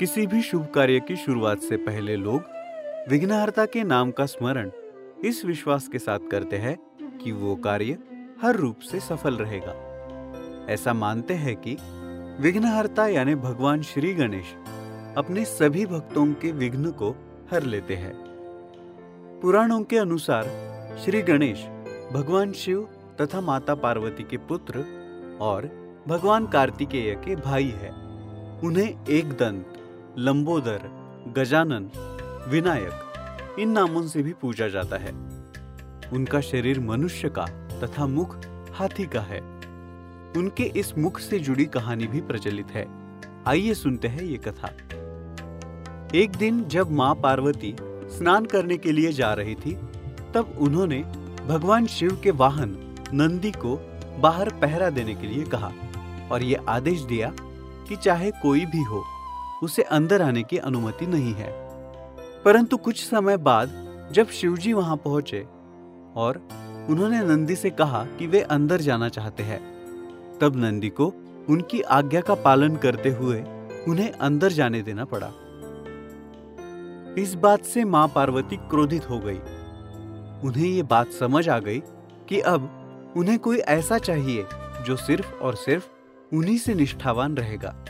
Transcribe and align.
किसी 0.00 0.26
भी 0.26 0.42
शुभ 0.42 0.66
कार्य 0.74 1.00
की 1.00 1.16
शुरुआत 1.16 1.60
से 1.60 1.76
पहले 1.76 2.16
लोग 2.16 2.42
विघ्नहर्ता 3.08 3.64
के 3.66 3.82
नाम 3.84 4.10
का 4.10 4.26
स्मरण 4.26 4.70
इस 5.24 5.44
विश्वास 5.44 5.88
के 5.88 5.98
साथ 5.98 6.18
करते 6.30 6.56
हैं 6.56 6.76
कि 7.18 7.32
वो 7.32 7.56
कार्य 7.56 7.98
हर 8.42 8.56
रूप 8.56 8.78
से 8.78 9.00
सफल 9.00 9.34
रहेगा। 9.34 9.74
ऐसा 10.68 10.92
मानते 10.92 11.34
हैं 11.34 11.56
कि 11.56 11.76
विघ्नहर्ता 12.40 13.06
यानी 13.06 13.34
भगवान 13.34 13.82
श्री 13.82 14.14
गणेश 14.14 14.54
अपने 15.16 15.44
सभी 15.44 15.86
भक्तों 15.86 16.26
के 16.34 16.52
विघ्न 16.52 16.90
को 16.90 17.10
हर 17.50 17.62
लेते 17.62 17.96
हैं। 17.96 18.14
पुराणों 19.42 19.82
के 19.82 19.98
अनुसार 19.98 20.44
श्री 21.04 21.22
गणेश 21.22 21.66
भगवान 22.12 22.52
शिव 22.52 22.88
तथा 23.20 23.40
माता 23.40 23.74
पार्वती 23.74 24.22
के 24.22 24.36
पुत्र 24.36 24.84
और 25.40 25.68
भगवान 26.08 26.46
कार्तिकेय 26.46 27.14
के 27.14 27.36
भाई 27.36 27.68
है। 27.68 27.92
उन्हें 28.64 29.06
एक 29.06 29.32
दंत 29.32 29.76
लंबोदर, 30.18 30.80
गजानन, 31.36 31.90
विनायक, 32.48 33.56
इन 33.58 33.70
नामों 33.70 34.02
से 34.02 34.22
भी 34.22 34.32
पूजा 34.32 34.68
जाता 34.68 34.96
है। 34.96 35.12
उनका 36.12 36.40
शरीर 36.40 36.80
मनुष्य 36.80 37.28
का 37.28 37.44
तथा 37.82 38.06
मुख 38.06 38.36
हाथी 38.72 39.06
का 39.06 39.20
है। 39.20 39.40
उनके 40.36 40.62
इस 40.62 40.98
मुख 40.98 41.18
से 41.18 41.38
जुड़ी 41.38 41.64
कहानी 41.64 42.06
भी 42.06 42.20
प्रचलित 42.20 42.66
है। 42.66 42.86
आइए 43.46 43.74
सुनते 43.74 44.08
हैं 44.08 44.22
ये 44.22 44.36
कथा। 44.36 44.72
एक 46.14 46.36
दिन 46.38 46.64
जब 46.64 46.90
माँ 46.90 47.14
पार्वती 47.14 47.76
स्नान 47.82 48.46
करने 48.46 48.76
के 48.76 48.92
लिए 48.92 49.12
जा 49.12 49.32
रही 49.34 49.54
थी, 49.54 49.78
तब 50.34 50.56
उन्होंने 50.58 51.04
भगवान 51.48 51.86
शिव 51.86 52.20
के 52.24 52.30
वाहन 52.30 52.96
नंदी 53.14 53.50
को 53.50 53.80
बाहर 54.18 54.48
पहरा 54.48 54.90
देने 54.90 55.14
के 55.14 55.26
लिए 55.26 55.44
कहा 55.44 55.72
और 56.32 56.42
ये 56.42 56.54
आदेश 56.68 57.00
दिया 57.00 57.32
कि 57.88 57.96
चाहे 57.96 58.30
कोई 58.30 58.66
भी 58.66 58.82
हो 58.82 59.04
उसे 59.62 59.82
अंदर 59.82 60.22
आने 60.22 60.42
की 60.42 60.56
अनुमति 60.56 61.06
नहीं 61.06 61.34
है। 61.34 61.50
परंतु 62.44 62.76
कुछ 62.76 63.10
समय 63.10 63.36
बाद 63.36 63.70
जब 64.12 64.28
शिवजी 64.28 64.72
वहाँ 64.72 64.96
पहुँचे 64.96 65.40
और 66.16 66.48
उन्होंने 66.90 67.20
नंदी 67.20 67.56
से 67.56 67.70
कहा 67.70 68.04
कि 68.04 68.26
वे 68.26 68.40
अंदर 68.40 68.80
जाना 68.80 69.08
चाहते 69.08 69.42
हैं, 69.42 69.60
तब 70.38 70.56
नंदी 70.56 70.88
को 70.88 71.06
उनकी 71.48 71.80
आज्ञा 71.80 72.20
का 72.20 72.34
पालन 72.34 72.76
करते 72.76 73.10
हुए 73.10 73.44
उन्हें 73.88 74.12
अंदर 74.12 74.52
जाने 74.52 74.82
देना 74.82 75.04
पड़ा। 75.04 75.30
इस 77.18 77.34
बात 77.34 77.64
से 77.64 77.84
माँ 77.84 78.12
पार्वती 78.14 78.56
क्रोधित 78.56 79.10
हो 79.10 79.18
गई। 79.18 79.38
उन्हें 80.48 80.68
ये 80.68 80.82
बात 80.82 81.08
समझ 81.08 81.48
आ 81.48 81.58
गई 81.58 81.82
कि 82.28 82.40
अब 82.40 82.76
उन्हें 83.16 83.38
कोई 83.38 83.58
ऐसा 83.58 83.98
चाहिए 83.98 84.46
जो 84.86 84.96
सिर्फ़ 84.96 85.34
और 85.34 85.54
सिर्फ़ 85.54 85.86
उन्हीं 86.34 86.58
से 86.58 86.74
निष्ठावान 86.74 87.34
रहेगा। 87.34 87.84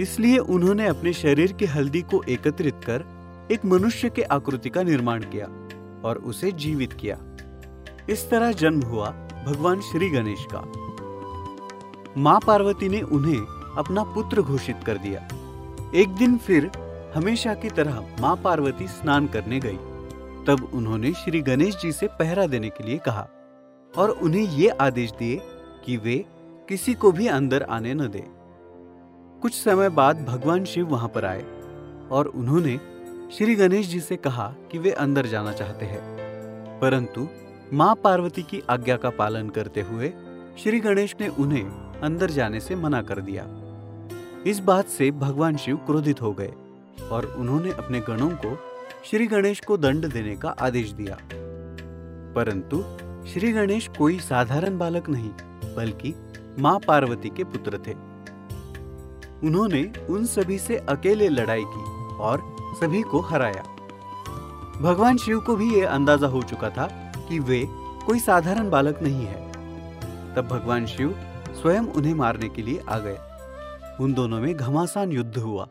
इसलिए 0.00 0.38
उन्होंने 0.38 0.86
अपने 0.86 1.12
शरीर 1.12 1.52
की 1.52 1.64
हल्दी 1.64 2.02
को 2.02 2.22
एकत्रित 2.22 2.80
कर 2.86 3.04
एक 3.52 3.64
मनुष्य 3.64 4.10
के 4.10 4.22
आकृति 4.22 4.70
का 4.70 4.82
निर्माण 4.82 5.22
किया 5.22 5.46
और 6.08 6.16
उसे 6.16 6.52
जीवित 6.52 6.92
किया। 6.92 7.18
इस 8.10 8.28
तरह 8.30 8.52
जन्म 8.52 8.80
हुआ 8.82 9.10
भगवान 9.46 9.80
श्री 9.80 10.08
गणेश 10.08 10.46
का। 10.54 10.62
माँ 12.16 12.38
पार्वती 12.46 12.88
ने 12.88 13.00
उन्हें 13.00 13.74
अपना 13.78 14.02
पुत्र 14.04 14.42
घोषित 14.42 14.76
कर 14.86 14.98
दिया। 14.98 15.28
एक 15.94 16.08
दिन 16.08 16.36
फिर 16.36 16.70
हमेशा 17.14 17.54
की 17.54 17.68
तरह 17.68 18.00
माँ 18.20 18.36
पार्वती 18.36 18.86
स्नान 18.88 19.26
करने 19.26 19.60
गई। 19.60 19.78
तब 20.46 20.70
उन्होंने 20.74 21.12
श्री 21.12 21.40
गणेश 21.42 21.76
जी 21.76 21.92
से 21.92 22.06
पहरा 22.06 22.46
देने 22.46 22.68
के 22.68 22.84
लिए 22.84 22.98
कहा 22.98 23.28
और 23.94 24.10
उन्हें 24.10 24.42
ये 24.42 24.68
आदेश 24.68 25.10
दिए 25.10 25.40
कि 25.84 25.96
वे 25.96 26.24
किसी 26.68 26.94
को 26.94 27.12
भी 27.12 27.26
अंदर 27.26 27.62
आने 27.62 27.94
न 27.94 28.08
दे। 28.08 28.35
कुछ 29.46 29.54
समय 29.54 29.88
बाद 29.88 30.24
भगवान 30.24 30.64
शिव 30.64 30.86
वहाँ 30.86 31.08
पर 31.08 31.24
आए 31.24 31.44
और 32.10 32.26
उन्होंने 32.26 32.80
श्री 33.32 33.54
गणेश 33.54 33.86
जी 33.86 34.00
से 34.00 34.16
कहा 34.16 34.54
कि 34.72 34.78
वे 34.78 34.90
अंदर 34.90 35.26
जाना 35.26 35.52
चाहते 35.52 35.86
हैं। 35.86 36.00
परंतु 36.80 37.28
माँ 37.72 37.94
पार्वती 37.94 38.42
की 38.42 38.62
आज्ञा 38.70 38.96
का 38.96 39.10
पालन 39.10 39.48
करते 39.48 39.80
हुए 39.80 40.12
श्री 40.58 40.80
गणेश 40.80 41.14
ने 41.20 41.28
उन्हें 41.28 41.64
अंदर 42.00 42.30
जाने 42.30 42.60
से 42.60 42.76
मना 42.76 43.02
कर 43.02 43.20
दिया। 43.20 43.46
इस 44.46 44.58
बात 44.58 44.86
से 44.86 45.10
भगवान 45.10 45.56
शिव 45.56 45.76
क्रोधित 45.76 46.22
हो 46.22 46.32
गए 46.32 46.52
और 47.10 47.26
उन्होंने 47.26 47.70
अपने 47.70 48.00
गणों 48.00 48.30
को 48.30 48.58
श्री 49.04 49.26
गणेश 49.26 49.60
को 49.60 49.76
दंड 49.76 50.12
देने 50.12 50.36
का 50.36 50.48
आदेश 50.48 50.90
दिया। 50.90 51.18
परंतु 52.34 52.82
श्री 53.28 53.52
गणेश 53.52 53.90
कोई 53.98 54.18
साधारण 54.18 54.78
बालक 54.78 55.08
नहीं, 55.08 55.30
बल्कि 55.76 56.14
माँ 56.58 56.78
पार्वती 56.88 57.28
के 57.28 57.44
पुत्र 57.44 57.80
थे। 57.86 58.15
उन्होंने 59.44 59.92
उन 60.10 60.24
सभी 60.24 60.58
से 60.58 60.76
अकेले 60.76 61.28
लड़ाई 61.28 61.64
की 61.66 61.84
और 62.16 62.42
सभी 62.80 63.02
को 63.02 63.20
हराया। 63.20 63.62
भगवान 64.82 65.16
शिव 65.16 65.40
को 65.40 65.56
भी 65.56 65.74
यह 65.74 65.88
अंदाज़ा 65.88 66.28
हो 66.28 66.42
चुका 66.42 66.70
था 66.70 66.86
कि 67.28 67.38
वे 67.38 67.64
कोई 68.06 68.18
साधारण 68.18 68.70
बालक 68.70 69.02
नहीं 69.02 69.26
है। 69.26 69.44
तब 70.34 70.48
भगवान 70.48 70.86
शिव 70.86 71.14
स्वयं 71.60 71.82
उन्हें 71.82 72.14
मारने 72.14 72.48
के 72.48 72.62
लिए 72.62 72.82
आ 72.88 72.98
गए। 72.98 73.18
उन 74.00 74.12
दोनों 74.14 74.40
में 74.40 74.54
घमासान 74.54 75.12
युद्ध 75.12 75.36
हुआ 75.36 75.68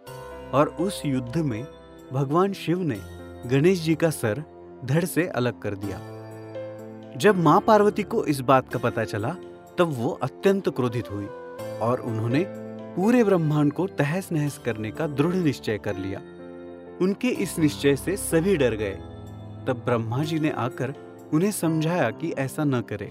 और 0.53 0.67
उस 0.79 1.01
युद्ध 1.05 1.37
में 1.37 1.67
भगवान 2.13 2.53
शिव 2.53 2.79
ने 2.79 2.99
गणेश 3.49 3.81
जी 3.81 3.95
का 3.95 4.09
सर 4.09 4.43
धड़ 4.85 5.05
से 5.05 5.27
अलग 5.27 5.61
कर 5.61 5.75
दिया। 5.75 5.99
जब 7.17 7.39
माँ 7.39 7.59
पार्वती 7.61 8.03
को 8.03 8.25
इस 8.25 8.39
बात 8.39 8.69
का 8.69 8.79
पता 8.79 9.03
चला, 9.03 9.29
तब 9.77 9.93
वो 9.97 10.09
अत्यंत 10.23 10.69
क्रोधित 10.69 11.11
हुई 11.11 11.25
और 11.81 11.99
उन्होंने 11.99 12.45
पूरे 12.95 13.23
ब्रह्मांड 13.23 13.73
को 13.73 13.87
तहस 13.87 14.31
नहस 14.31 14.57
करने 14.65 14.91
का 14.91 15.07
दृढ़ 15.07 15.33
निश्चय 15.33 15.77
कर 15.77 15.97
लिया। 15.97 16.19
उनके 17.01 17.27
इस 17.27 17.59
निश्चय 17.59 17.95
से 17.95 18.17
सभी 18.17 18.57
डर 18.57 18.75
गए। 18.75 18.95
तब 19.67 19.81
ब्रह्मा 19.85 20.23
जी 20.23 20.39
ने 20.39 20.49
आकर 20.49 20.93
उन्हें 21.33 21.51
समझाया 21.51 22.09
कि 22.09 22.31
ऐसा 22.31 22.63
न 22.63 22.81
करे। 22.81 23.09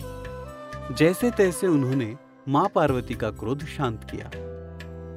जैसे 0.95 1.31
तैसे 1.31 1.67
उन्होंने 1.67 2.17
माँ 2.49 2.69
पार्वती 2.75 3.15
का 3.15 3.31
क्रोध 3.31 3.65
शांत 3.65 4.07
किया। 4.11 4.31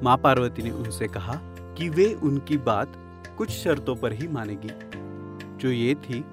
माँ 0.04 0.16
पार्वती 0.16 0.62
ने 0.62 0.70
उनसे 0.70 1.08
कहा 1.08 1.34
कि 1.78 1.88
वे 1.88 2.14
उनकी 2.14 2.58
बात 2.58 2.92
कुछ 3.38 3.50
शर्तों 3.50 3.96
पर 3.96 4.12
ही 4.12 4.28
मानेगी। 4.28 4.70
जो 5.58 5.70
ये 5.70 5.94
थी 5.94 6.24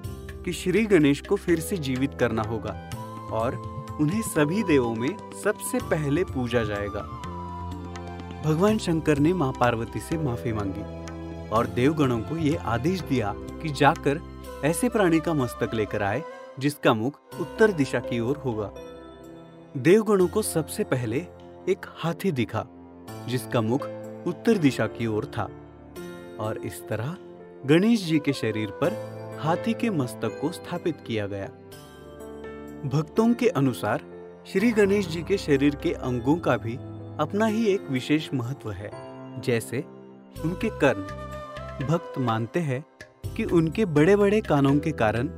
कि 0.44 0.52
श्री 0.52 0.86
गणेश 0.86 1.20
को 1.20 1.36
फिर 1.36 1.60
से 1.60 1.76
जीवित 1.76 2.14
करना 2.20 2.42
होगा 2.42 2.90
और 3.32 3.56
उन्हें 4.00 4.22
सभी 4.22 4.62
देवों 4.62 4.94
में 4.94 5.16
सबसे 5.44 5.78
पहले 5.78 6.24
पूजा 6.24 6.64
जाएगा। 6.64 7.15
भगवान 8.46 8.76
शंकर 8.78 9.18
ने 9.18 9.32
माँ 9.32 9.52
पार्वती 9.52 10.00
से 10.00 10.16
माफ़ी 10.18 10.52
मांगी 10.52 11.48
और 11.50 11.66
देवगणों 11.66 12.18
को 12.18 12.36
यह 12.36 12.62
आदेश 12.62 13.00
दिया 13.00 13.32
कि 13.62 13.68
जाकर 13.68 14.20
ऐसे 14.64 14.88
प्राणी 14.88 15.20
का 15.20 15.34
मस्तक 15.34 15.74
लेकर 15.74 16.02
आए, 16.02 16.22
जिसका 16.58 16.94
मुख 16.94 17.18
उत्तर 17.40 17.72
दिशा 17.72 18.00
की 18.00 18.20
ओर 18.20 18.36
होगा। 18.36 18.70
देवगणों 19.76 20.28
को 20.28 20.42
सबसे 20.42 20.84
पहले 20.84 21.16
एक 21.68 21.86
हाथी 21.96 22.32
दिखा, 22.32 22.64
जिसका 23.28 23.60
मुख 23.60 23.88
उत्तर 24.26 24.58
दिशा 24.58 24.86
की 24.86 25.06
ओर 25.06 25.24
था 25.26 25.50
और 26.40 26.58
इस 26.58 26.82
तरह 26.88 27.16
गणेश 27.66 28.04
जी 28.04 28.18
के 28.18 28.32
शरीर 28.32 28.70
पर 28.70 29.38
हाथी 29.42 29.72
के 29.72 29.90
मस्तक 29.90 30.38
को 30.40 30.52
स्थापित 30.52 31.04
किया 31.06 31.26
गया। 31.26 31.46
भक्तों 32.88 33.32
के 33.34 33.48
अनुसार 33.48 34.02
श्री 34.46 34.72
गणेश 34.72 35.08
जी 35.08 35.22
के 35.22 35.38
शरीर 35.38 35.74
के 35.74 35.92
अंगों 35.92 36.36
का 36.36 36.56
भी 36.56 36.78
अपना 37.20 37.46
ही 37.46 37.66
एक 37.66 37.90
विशेष 37.90 38.28
महत्व 38.34 38.70
है, 38.70 38.90
जैसे 39.40 39.78
उनके 40.44 40.68
कर्ण। 40.70 41.86
भक्त 41.86 42.18
मानते 42.18 42.60
हैं 42.60 42.84
कि 43.36 43.44
उनके 43.44 43.84
बड़े 43.84 44.16
बड़े 44.16 44.40
कानों 44.40 44.78
के 44.78 44.92
कारण 44.92 45.28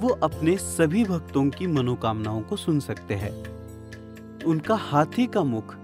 वो 0.00 0.08
अपने 0.08 0.56
सभी 0.56 1.04
भक्तों 1.04 1.44
की 1.50 1.66
मनोकामनाओं 1.66 2.40
को 2.40 2.56
सुन 2.56 2.80
सकते 2.80 3.14
हैं। 3.14 3.32
उनका 4.44 4.74
हाथी 4.74 5.26
का 5.26 5.42
मुख 5.44 5.74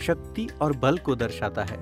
शक्ति 0.00 0.48
और 0.62 0.76
बल 0.76 0.98
को 0.98 1.14
दर्शाता 1.14 1.62
है। 1.62 1.78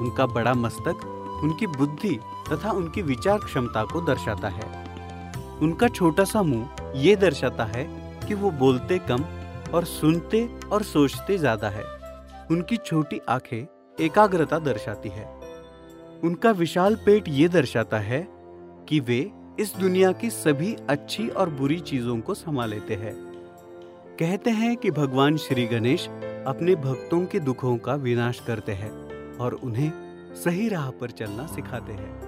उनका 0.00 0.26
बड़ा 0.26 0.54
मस्तक 0.54 1.40
उनकी 1.44 1.66
बुद्धि 1.66 2.18
तथा 2.52 2.70
उनकी 2.72 3.02
विचार 3.02 3.38
क्षमता 3.38 3.84
को 3.84 4.00
दर्शाता 4.00 4.48
है। 4.48 4.86
उनका 5.58 5.88
छोटा 5.88 6.24
सा 6.24 6.42
मुँह 6.42 6.92
ये 6.96 7.16
दर्शाता 7.16 7.64
है 7.64 7.84
कि 8.28 8.34
वो 8.34 8.50
बोलते 8.50 8.98
कम 8.98 9.24
और 9.74 9.84
सुनते 9.84 10.46
और 10.72 10.82
सोचते 10.82 11.38
ज़्यादा 11.38 11.68
है। 11.68 11.84
उनकी 12.50 12.76
छोटी 12.76 13.20
आँखें 13.28 14.04
एकाग्रता 14.04 14.58
दर्शाती 14.58 15.08
है। 15.08 15.26
उनका 16.24 16.50
विशाल 16.50 16.96
पेट 16.96 17.28
ये 17.28 17.48
दर्शाता 17.48 17.98
है 17.98 18.26
कि 18.88 19.00
वे 19.00 19.30
इस 19.60 19.74
दुनिया 19.76 20.12
की 20.12 20.30
सभी 20.30 20.76
अच्छी 20.88 21.28
और 21.28 21.50
बुरी 21.50 21.78
चीज़ों 21.80 22.18
को 22.20 22.34
संभालेते 22.34 22.94
हैं। 22.94 23.14
कहते 24.18 24.50
हैं 24.50 24.76
कि 24.76 24.90
भगवान 24.90 25.36
श्री 25.36 25.66
गणेश 25.66 26.08
अपने 26.46 26.74
भक्तों 26.76 27.24
के 27.26 27.40
दुखों 27.40 27.76
का 27.76 27.94
विनाश 27.94 28.40
करते 28.46 28.72
हैं 28.72 28.90
और 29.36 29.54
उन्हें 29.54 29.92
सही 30.34 30.68
राह 30.68 30.90
पर 30.90 31.10
चलना 31.10 31.46
सिखाते 31.46 31.92
हैं। 31.92 32.27